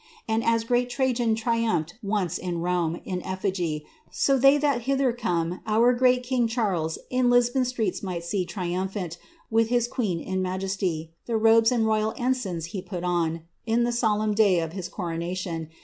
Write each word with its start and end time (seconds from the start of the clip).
And 0.27 0.43
as 0.43 0.63
great 0.63 0.89
Tn^jan 0.89 1.35
triumphed 1.37 1.93
onee 2.03 2.39
in 2.39 2.61
Rome 2.61 2.99
In 3.05 3.21
effigj, 3.21 3.83
so 4.09 4.39
thej 4.39 4.59
tliat 4.61 4.79
hither 4.79 5.13
come 5.13 5.59
Our 5.67 5.93
great 5.93 6.23
king 6.23 6.47
Charles 6.47 6.97
in 7.11 7.29
Lisbon 7.29 7.65
streets 7.65 8.01
might 8.01 8.27
tee 8.27 8.43
Triumphant, 8.43 9.19
with 9.51 9.69
his 9.69 9.87
queen 9.87 10.19
in 10.19 10.41
majesty. 10.41 11.11
The 11.27 11.37
robes 11.37 11.71
and 11.71 11.85
royal 11.85 12.15
ensigns 12.17 12.69
he 12.73 12.81
put 12.81 13.03
on 13.03 13.41
r 13.67 13.77
die 13.77 13.89
solemn 13.91 14.33
day 14.33 14.59
of 14.59 14.73
his 14.73 14.89
coronation. 14.89 15.69